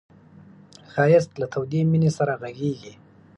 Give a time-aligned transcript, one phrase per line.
[0.91, 2.93] ښایست له تودې مینې سره غږېږي